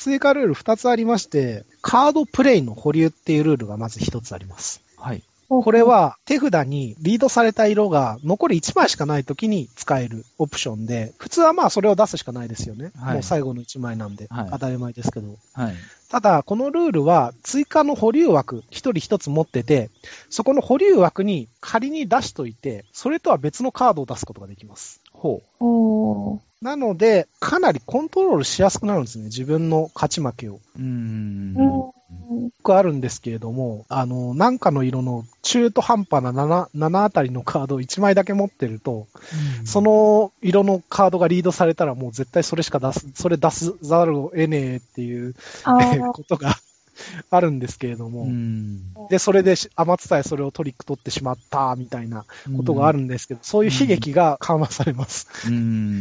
[0.06, 4.80] 追加ルール2つありまして、カードプレイの保留っていうルールがまず1つあります。
[4.98, 5.24] はい。
[5.50, 12.92] これ、は手札にリードされた色が残り1枚しかない時に使えるオプションで、普通はまあそれを出すしかないですよね。
[12.96, 15.38] はいもう最後の1枚なんで、はい当たり前ですけど。
[15.54, 15.76] はい。
[16.10, 19.90] ただ、このルールは追加の保留枠1人1つ持ってて、
[20.30, 25.02] そこの保留枠に仮に出しといて、それとは別のカードを出すことができます。
[25.14, 26.40] ほおー。
[26.66, 29.26] なので、かなりコントロールしやすくなるんですね。
[29.26, 30.60] 自分の勝ち負けを。
[30.76, 30.82] う。
[30.82, 31.54] ん。
[31.56, 32.44] うん。
[32.46, 39.06] よくあるんですけれども、あの、なんかの色の中途半端な 7, 7あたりのカードを1枚だけ持ってると、
[39.64, 45.36] その色のカードがリードされたらもう絶対それしか出す、それ出すざるを得ねえっていう
[46.14, 46.56] ことが
[47.30, 48.94] あるんですけれども、うん。
[49.10, 52.26] で、それでし余ってたそれをトリック取ってしまったみたいな
[52.56, 55.28] ことがあるんですけど、そういう悲劇が緩和されます。
[55.48, 56.00] うん。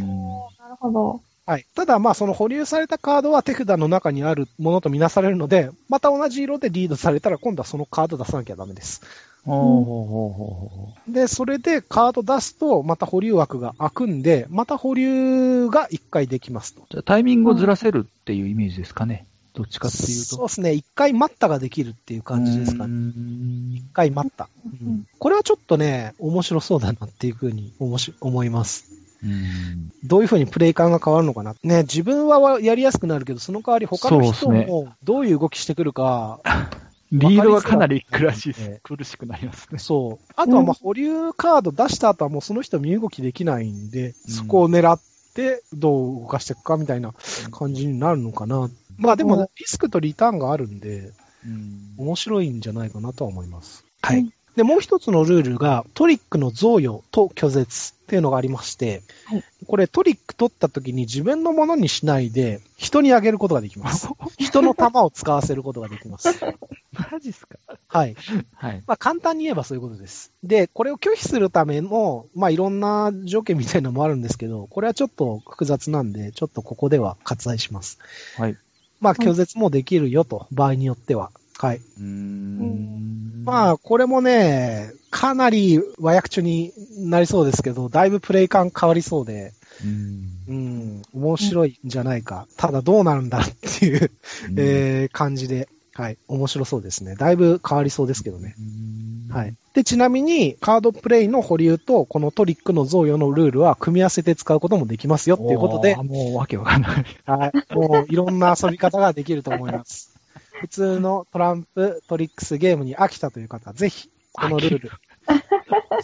[0.75, 1.21] ほど。
[1.45, 1.65] はい。
[1.75, 9.01] ただ、まあ、その保留されたカードは手札の中にあるものとみなされるので、また同じ色でリードされたら今度はそのカード出さなきゃダメです。
[11.07, 16.81] で、それでカード出すと、また保留枠が開くんで、また保留が1回できますと。
[16.81, 16.85] う。
[16.89, 19.27] じゃあタイミングをずらせるっていうイメージですかね。
[19.53, 20.35] どっちかっていうと。
[20.35, 20.71] そうですね。
[20.71, 22.93] 1回待ったができるっていう感じですかうね。
[22.93, 22.97] ん
[23.75, 28.91] 1回待った、うんうんこれはちょっとね、面白そうだなっていうふうに思し思います。
[29.25, 29.91] うん。
[30.03, 31.55] どういうふうにプレイ感が変わるのかな？
[31.63, 36.39] ね、自分はやりやすくなるけど、その代わり他の人もどういう動きしてくるか、
[37.11, 39.79] リードがかなり苦しいわかりづらい苦しくなりますね。
[39.79, 40.33] そう。
[40.35, 44.99] あとはまあ保留カード出した後はもうその人身動きできないんで、うんそこを狙っ
[45.33, 47.13] てどう動かしていくかみたいな
[47.51, 48.69] 感じになるのかな。
[48.97, 51.11] まあでもリスクとリターンがあるんで、
[51.45, 51.93] うん。
[51.97, 53.83] 面白いんじゃないかなとは思います。
[54.01, 54.31] ははいい。
[54.55, 64.09] で、もう一つのルールがトリックの贈与と拒絶っていうのがありまして、はいこれトリック取った時に自分のものにしないで人にあげることができます。
[64.37, 66.29] 人の玉を使わせることができます。
[67.11, 67.57] マジっすか？
[67.87, 68.15] はい。
[68.53, 68.83] はい。
[68.85, 70.31] まあ簡単に言えばそういうことです。
[70.43, 77.97] で、これを拒否するための、まあいろんな条件みたいなのもあるんですけど、これはちょっと複雑なんで、ちょっとここでは割愛します。
[78.37, 78.55] はい。
[78.99, 81.31] まあ拒絶もできるよと、場合によっては。
[81.57, 81.81] はい。
[83.43, 92.47] まあ、これもね、かなり和訳中になりそうですけど、だいぶプレイ感変わりそうで、うんうん、面白いんじゃないか。
[92.57, 93.43] ただどうなるんだっ
[93.79, 94.11] ていう、
[94.57, 97.15] えー感じで、はい、面白そうですね。
[97.15, 98.55] だいぶ変わりそうですけどね。
[98.59, 99.55] うんはい。
[99.73, 107.05] で、ちなみに、カードプレイの保留と、このトリックの贈与のルールは組み合わせて使うこともできますよっていうことでもうわけわかんない。
[107.25, 107.73] はい。
[107.73, 110.14] もういろんな遊び方ができると思います。
[110.61, 114.91] 普通のトランプ、トリックスゲームに飽きたという方は、ぜひ、このルール、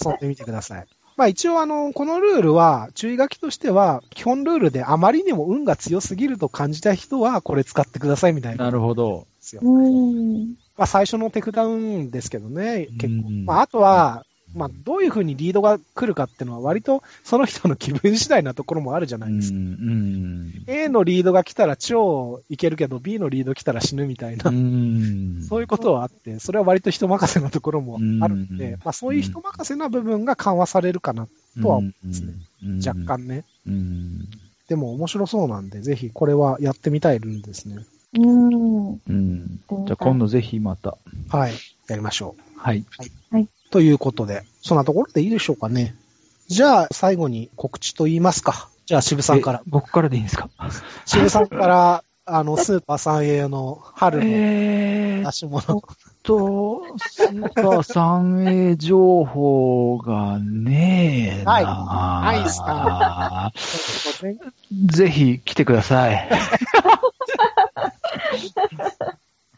[0.04, 0.88] 遊んでみてください。
[1.18, 8.66] まあ一応あの、このルールは、注意書きとしては、基本ルールであまりにも運が強すぎると感じた人は、これ使ってくださいみたいな。
[8.66, 9.28] なるほど。
[9.40, 9.62] ですよ。
[9.64, 10.56] うん。
[10.78, 13.28] まあ最初のテクダウンですけどね、結構。
[13.28, 19.58] うんまああとは、まあどういう風にリードが来るかっていうのは割とその人の気分次第なところもあるじゃないですか。
[19.58, 20.64] うんうん。
[20.68, 31.28] A のリードが来たら超いけるけど B のリード来たら死ぬみたいな、うん そういうことはあって、それは割と人任せなところもあるんで、うんまあそういう人任せな部分が緩和されるかな、
[31.62, 32.34] とは思いますね
[32.64, 32.94] うん若。
[33.06, 33.44] 干ね。
[33.68, 34.28] うん。
[34.68, 37.86] でも面白そうなんで、ぜひこれはやってみたいルールですね。
[38.18, 38.92] うん。
[38.94, 39.60] うん。
[39.86, 40.98] じゃあ今度ぜひまた。
[41.30, 41.54] はい。
[41.88, 42.60] やりましょう。
[42.60, 42.86] はい。
[43.72, 45.96] ということで、そんなところでいいでしょうかね。
[46.48, 48.70] じゃあ、最後に告知と言いますか。
[48.86, 49.62] じゃあ、渋さんからえ。
[49.68, 50.50] 僕からでいいんですか？
[51.06, 55.62] 渋さんから、あの、 スーパー三栄の春のえー出し物。
[56.24, 61.52] と、スーパー三栄情報がねえな。
[61.54, 61.66] はい
[62.40, 63.52] ないっすか
[64.88, 66.30] ぜひ来てください。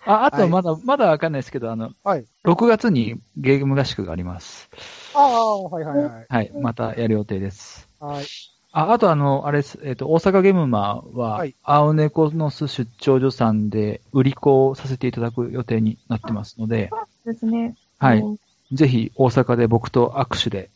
[0.05, 2.25] あ、あとまだ、まだわかんないですけど、あの、はい。
[2.45, 4.69] 6月にゲーム合宿があります。
[5.13, 6.25] ああ、はいはいはい。
[6.27, 7.87] はい、またやる予定です。
[7.99, 8.25] はい。
[8.71, 16.89] あ、あとあの、あれです、えっ、と、大阪ゲームマは、はい青猫の巣出張所さんで売り子をさせていただく予定になってますので、
[17.25, 17.75] ですね。
[17.99, 18.37] はいうん
[18.73, 20.71] ぜひ大阪で僕と握手で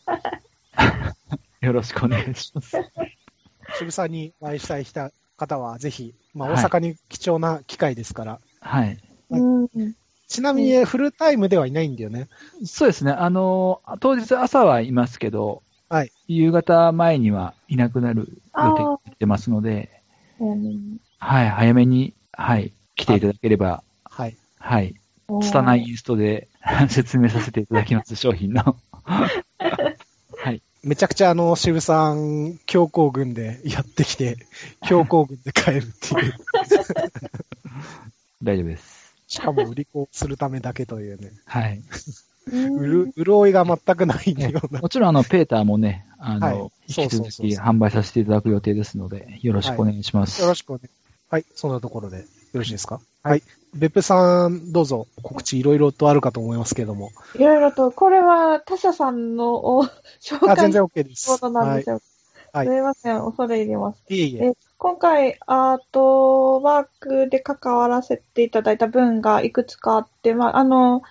[1.60, 2.76] よろしくお願いします。
[3.78, 8.40] 渋さんにお会いしたい人方は、ぜひ、まあ、はい大阪に貴重な機会ですから。
[8.60, 8.98] はい。
[9.30, 9.68] うん。
[10.28, 12.28] ちなみに、フルタイムではいないんだよね。
[12.64, 13.12] そうですね。
[13.12, 20.02] あの、当日朝はいますけど、はい夕方前にはいなくなる予定になってますので、
[20.40, 24.36] うんはい、早めに、はい、来ていただければ、はい。
[24.58, 24.94] はい、
[25.40, 26.48] 拙いインストで
[26.88, 28.76] 説明させていただきます、商品の。
[30.86, 30.90] はい。
[30.90, 34.38] めちゃくちゃあの、渋さん、強行軍でやってきて、
[34.86, 36.34] 強行軍で帰るっていう。
[38.42, 39.14] 大丈夫です。
[39.26, 41.32] しかも売り子するためだけというね。
[41.44, 41.82] はい。
[42.52, 44.80] うる、潤いが全くないような。
[44.80, 50.40] もちろん、あの、ペーターもね、あの、はい引き続き販売させていただく予定ですので、よろしくお願いします。
[50.40, 50.88] よろしくお願い。
[51.28, 53.00] はい、そんなところでよろしいですか？
[53.24, 53.42] はい。
[53.76, 57.10] 別府さん、どうぞ告知いろいろとあるかと思いますけども。
[57.34, 59.84] いろいろと、これは他社さんのを
[60.20, 61.28] 紹あ、介する全然 OK です。
[61.28, 61.90] ことなんはいです。
[61.90, 62.00] よ。
[62.52, 64.02] はいすみません、恐れ入ります。
[64.08, 64.44] いえいえ。
[64.46, 71.02] え今回、アートワークで関わらせていただいた分がいくつかあって、まあ、あの、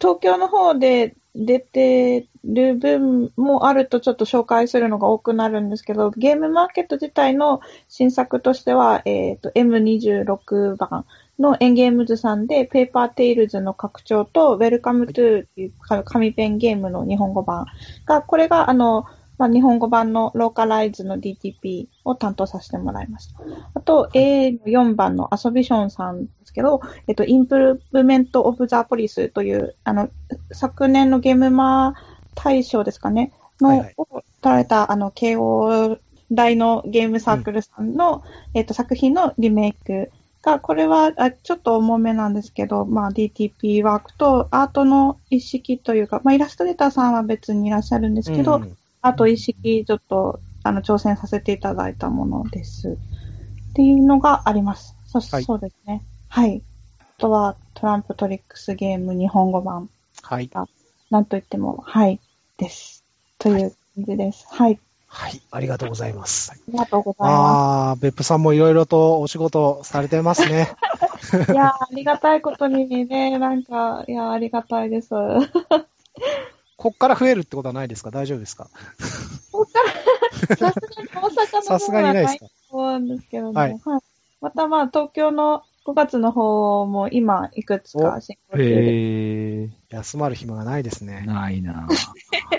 [0.00, 11.04] 東京の方で出てる分もあるとちょっと紹介するのが多くなるんですけど、ゲームマーケット自体の新作としては、えっ、と、M26 番
[11.38, 15.72] の engames さんで、 Paper Tales の拡張と、 Welcome To っていう
[16.04, 17.66] 紙ペンゲームの日本語版
[18.06, 19.04] が、これが、あの、
[19.38, 23.40] まあ、日本語版のローカライズの DTP を担当させてもらいました。
[23.74, 30.10] あと、A の4番のアソビションさんですけど、えっと、 Improvement of the Polis という、あの、
[30.50, 31.94] 昨年のゲームマー
[32.34, 33.94] 大賞ですかね、の、はいはい。
[33.96, 35.98] を取られた、あの、慶応
[36.32, 38.22] 大のゲームサークルさんの、
[38.54, 40.10] えっと、作品のリメイク
[40.42, 52.98] が、これはあちょっと重めなんですけど、まあ、DTP ワークとアートの一式というか、まあ、イラストレーターさんは別にいらっしゃるんですけど、うんあと一式ちょっと、あの、挑戦させていただいたものです。
[53.70, 54.96] っていうのがあります。
[55.06, 56.02] そはいそうですね。
[56.28, 56.62] はい。
[57.00, 59.88] あとは、トランプトリックスゲーム日本語版。
[60.22, 60.50] はい。
[61.10, 62.20] なんといっても、はい、
[62.56, 63.04] です。
[63.38, 64.46] という感じです。
[64.50, 64.72] はい。
[64.72, 64.80] はい。
[65.50, 66.52] ありがとうございます。
[66.52, 70.70] ありがとうございまあー、別府さんもいろいろとお仕事されてますね。
[71.20, 71.36] す。
[71.52, 75.10] いやー、ありがたいことにね、なんか、いやー、ありがたいです。
[76.76, 78.10] こっから増えるってことはないですか？
[78.10, 78.68] 大丈夫ですか？
[79.50, 79.80] ここか
[80.60, 82.46] ら、さすがに大阪のさすがにないですか？
[82.70, 83.52] そうなんですけどね。
[83.60, 84.02] ははいい。
[84.40, 88.74] またまあ、東京の5月の方も今、いくつか進行中で。
[88.74, 91.24] へえ休まる暇がないですね。
[91.26, 91.94] ないなぁ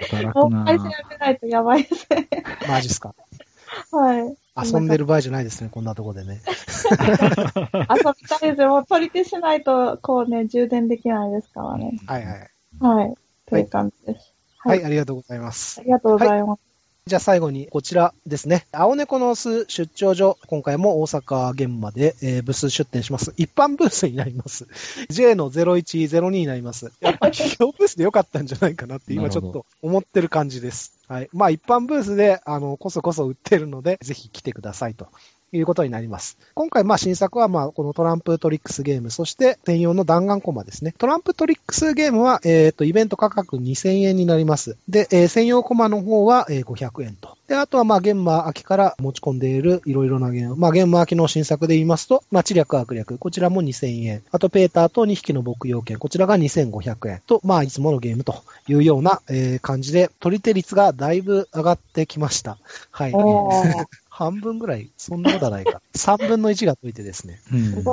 [0.10, 2.28] 働くな もう一回調ぁべないとやばいですね。
[2.68, 3.14] マジっすか。
[3.94, 4.36] はい。
[4.74, 6.42] 遊んでる場合じゃないですね、こんなとこでね。
[6.50, 8.70] 遊びたいですよ。
[8.70, 12.00] もう取り手しないと、こうね、充電できないですからね。
[12.08, 12.50] はいはい。
[12.80, 13.14] はい。
[13.46, 14.34] という感じです。
[14.58, 15.84] はい、ありがとうございますあ。
[15.84, 16.69] りがとうございます。
[17.06, 18.68] じゃあ最後にこちらですね。
[18.72, 20.38] 青猫の巣出張所。
[20.48, 23.34] 今回も大阪現場で、えーブース出展します。
[23.36, 24.68] 一般ブースになります。
[25.10, 26.92] J の0102になります。
[27.00, 30.94] やっぱ企業ブースでよかったんじゃないかなって 今ちょっと思ってる感じです。
[31.08, 31.30] はい。
[31.34, 35.08] まあ一般ブースで、あの、こそこそ売ってるので、ぜひ来てくださいと。
[35.52, 36.38] いうことになります。
[36.54, 40.94] 今回、まあ、新作は、まあ、このトランプトリックスゲーム、そして専用の弾丸コマですね。
[40.98, 44.78] トランプトリックスゲームは、えっ、と、イベント価格2000円になります。
[44.88, 47.38] で、えー専用コマの方は、えー500円と。
[47.48, 50.56] で、あとは、まあ、現場秋から持ち込んでいるいろいろなゲーム。
[50.56, 53.18] まあ、現場秋の新作で言いますと、まあ、知略悪略。
[53.18, 54.24] こちらも2000円。
[54.32, 55.98] あと、ペーターと2匹の牧羊犬。
[55.98, 57.22] こちらが2500円。
[57.26, 58.36] と、まあ、いつものゲームと
[58.68, 62.58] いうような、えー感じで、取り手率がだいぶ上がってきました。
[62.92, 63.14] はい。
[64.20, 65.82] 半分ぐらい、そんなことはないか。
[65.96, 67.40] 3分の1が解いてですね。
[67.54, 67.84] うん。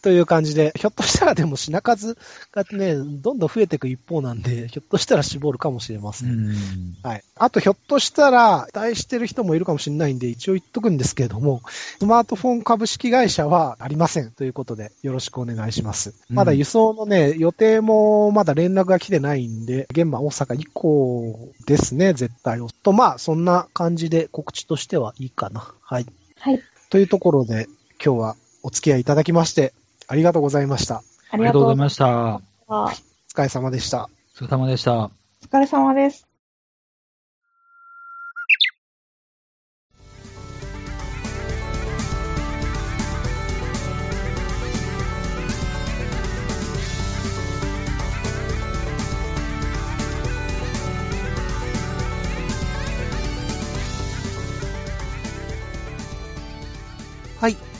[0.00, 2.16] という感じで、ひょっとしたらでも品数
[2.52, 6.24] がね、どんどん増えていく一方なんで、ひょっとしたら絞るかもしれませ。
[6.24, 6.54] うんん
[7.02, 7.24] はい。
[7.34, 11.62] あと、ひょっとしたら、期待してる人もいるかもしれないんで、一応言っとくんですけれども、
[11.98, 14.30] スマートフォン株式会社はありません。
[14.30, 16.14] ということで、よろしくお願いします。
[16.30, 22.60] うんまだ輸送のね、予定もまだ連絡が来てないんで、現場大阪以降ですね、絶対。
[22.84, 25.71] と、まあ、そんな感じで告知としてはいいかな。
[25.80, 26.06] はい。
[26.38, 26.60] はい。
[26.90, 27.68] というところで、
[28.04, 29.72] 今日はお付き合いいただきまして、
[30.08, 30.96] ありがとうございました。
[30.96, 31.96] あありがとうございまし。
[31.96, 32.40] た。
[32.68, 34.08] お疲れ様でした。
[34.34, 34.94] お疲れ様でした。
[35.04, 35.10] お
[35.42, 36.31] 疲れ様です。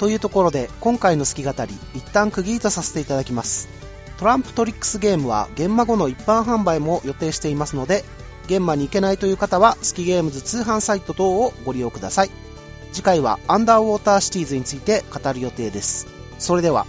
[0.02, 3.68] というところで、今回の好き語り、一旦区切りとさせていただきます。
[4.18, 8.04] トランプトリックスゲームは、現場後の一般販売も予定していますので、
[8.46, 12.32] 現場に行けないという方は、好きゲームズ通販サイト等をご利用ください。
[12.92, 16.08] 次回は、アンダーウォーターシティーズについて語る予定です。
[16.40, 16.84] それでは、